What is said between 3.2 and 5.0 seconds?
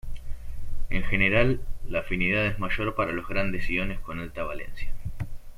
grandes iones con alta valencia.